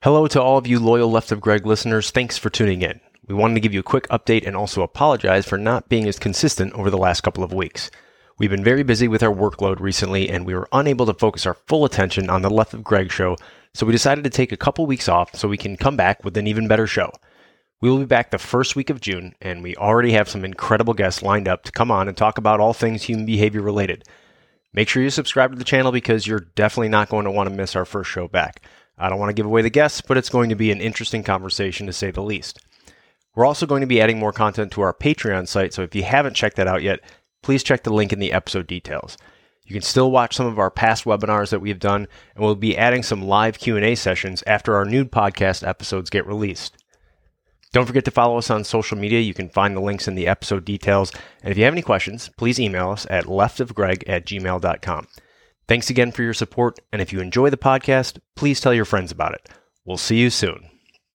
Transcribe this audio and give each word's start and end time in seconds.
Hello 0.00 0.28
to 0.28 0.40
all 0.40 0.56
of 0.56 0.68
you 0.68 0.78
loyal 0.78 1.10
Left 1.10 1.32
of 1.32 1.40
Greg 1.40 1.66
listeners. 1.66 2.12
Thanks 2.12 2.38
for 2.38 2.50
tuning 2.50 2.82
in. 2.82 3.00
We 3.26 3.34
wanted 3.34 3.54
to 3.54 3.60
give 3.60 3.74
you 3.74 3.80
a 3.80 3.82
quick 3.82 4.06
update 4.10 4.46
and 4.46 4.54
also 4.54 4.82
apologize 4.82 5.44
for 5.44 5.58
not 5.58 5.88
being 5.88 6.06
as 6.06 6.20
consistent 6.20 6.72
over 6.74 6.88
the 6.88 6.96
last 6.96 7.22
couple 7.22 7.42
of 7.42 7.52
weeks. 7.52 7.90
We've 8.38 8.48
been 8.48 8.62
very 8.62 8.84
busy 8.84 9.08
with 9.08 9.24
our 9.24 9.34
workload 9.34 9.80
recently 9.80 10.30
and 10.30 10.46
we 10.46 10.54
were 10.54 10.68
unable 10.70 11.04
to 11.06 11.14
focus 11.14 11.46
our 11.46 11.54
full 11.66 11.84
attention 11.84 12.30
on 12.30 12.42
the 12.42 12.48
Left 12.48 12.74
of 12.74 12.84
Greg 12.84 13.10
show, 13.10 13.36
so 13.74 13.86
we 13.86 13.90
decided 13.90 14.22
to 14.22 14.30
take 14.30 14.52
a 14.52 14.56
couple 14.56 14.86
weeks 14.86 15.08
off 15.08 15.34
so 15.34 15.48
we 15.48 15.56
can 15.56 15.76
come 15.76 15.96
back 15.96 16.22
with 16.22 16.36
an 16.36 16.46
even 16.46 16.68
better 16.68 16.86
show. 16.86 17.10
We 17.80 17.90
will 17.90 17.98
be 17.98 18.04
back 18.04 18.30
the 18.30 18.38
first 18.38 18.76
week 18.76 18.90
of 18.90 19.00
June, 19.00 19.34
and 19.40 19.64
we 19.64 19.74
already 19.74 20.12
have 20.12 20.28
some 20.28 20.44
incredible 20.44 20.94
guests 20.94 21.24
lined 21.24 21.48
up 21.48 21.64
to 21.64 21.72
come 21.72 21.90
on 21.90 22.06
and 22.06 22.16
talk 22.16 22.38
about 22.38 22.60
all 22.60 22.72
things 22.72 23.02
human 23.02 23.26
behavior 23.26 23.62
related. 23.62 24.04
Make 24.72 24.88
sure 24.88 25.02
you 25.02 25.10
subscribe 25.10 25.50
to 25.50 25.58
the 25.58 25.64
channel 25.64 25.90
because 25.90 26.24
you're 26.24 26.46
definitely 26.54 26.90
not 26.90 27.08
going 27.08 27.24
to 27.24 27.32
want 27.32 27.48
to 27.48 27.56
miss 27.56 27.74
our 27.74 27.84
first 27.84 28.10
show 28.10 28.28
back. 28.28 28.62
I 28.98 29.08
don't 29.08 29.18
want 29.18 29.30
to 29.30 29.34
give 29.34 29.46
away 29.46 29.62
the 29.62 29.70
guests, 29.70 30.00
but 30.00 30.16
it's 30.16 30.28
going 30.28 30.48
to 30.48 30.56
be 30.56 30.70
an 30.70 30.80
interesting 30.80 31.22
conversation 31.22 31.86
to 31.86 31.92
say 31.92 32.10
the 32.10 32.22
least. 32.22 32.58
We're 33.34 33.46
also 33.46 33.66
going 33.66 33.82
to 33.82 33.86
be 33.86 34.00
adding 34.00 34.18
more 34.18 34.32
content 34.32 34.72
to 34.72 34.80
our 34.80 34.92
Patreon 34.92 35.46
site, 35.46 35.72
so 35.72 35.82
if 35.82 35.94
you 35.94 36.02
haven't 36.02 36.34
checked 36.34 36.56
that 36.56 36.66
out 36.66 36.82
yet, 36.82 37.00
please 37.42 37.62
check 37.62 37.84
the 37.84 37.92
link 37.92 38.12
in 38.12 38.18
the 38.18 38.32
episode 38.32 38.66
details. 38.66 39.16
You 39.64 39.74
can 39.74 39.82
still 39.82 40.10
watch 40.10 40.34
some 40.34 40.46
of 40.46 40.58
our 40.58 40.70
past 40.70 41.04
webinars 41.04 41.50
that 41.50 41.60
we've 41.60 41.78
done, 41.78 42.08
and 42.34 42.44
we'll 42.44 42.54
be 42.54 42.76
adding 42.76 43.02
some 43.02 43.22
live 43.22 43.58
Q&A 43.58 43.94
sessions 43.94 44.42
after 44.46 44.74
our 44.74 44.84
new 44.84 45.04
podcast 45.04 45.66
episodes 45.66 46.10
get 46.10 46.26
released. 46.26 46.76
Don't 47.72 47.86
forget 47.86 48.06
to 48.06 48.10
follow 48.10 48.38
us 48.38 48.50
on 48.50 48.64
social 48.64 48.96
media. 48.96 49.20
You 49.20 49.34
can 49.34 49.50
find 49.50 49.76
the 49.76 49.80
links 49.80 50.08
in 50.08 50.14
the 50.14 50.26
episode 50.26 50.64
details. 50.64 51.12
And 51.42 51.50
if 51.50 51.58
you 51.58 51.64
have 51.64 51.74
any 51.74 51.82
questions, 51.82 52.30
please 52.38 52.58
email 52.58 52.90
us 52.90 53.06
at 53.10 53.26
leftofgreg 53.26 54.04
at 54.06 54.24
gmail.com. 54.24 55.06
Thanks 55.68 55.90
again 55.90 56.12
for 56.12 56.22
your 56.22 56.34
support. 56.34 56.80
And 56.92 57.00
if 57.02 57.12
you 57.12 57.20
enjoy 57.20 57.50
the 57.50 57.56
podcast, 57.56 58.18
please 58.34 58.60
tell 58.60 58.74
your 58.74 58.86
friends 58.86 59.12
about 59.12 59.34
it. 59.34 59.48
We'll 59.84 59.98
see 59.98 60.16
you 60.16 60.30
soon. 60.30 60.77